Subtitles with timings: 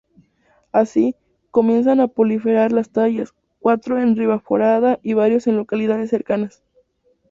[0.71, 1.15] Así,
[1.51, 6.63] comienzan a proliferar las tallas: cuatro en Ribaforada y varios en localidades cercanas.